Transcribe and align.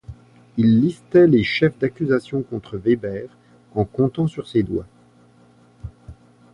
Il 0.57 0.81
listait 0.81 1.27
les 1.27 1.43
chefs 1.43 1.77
d’accusation 1.77 2.41
contre 2.41 2.75
Weber 2.79 3.27
en 3.75 3.85
comptant 3.85 4.25
sur 4.25 4.47
ses 4.47 4.63
doigts. 4.63 4.87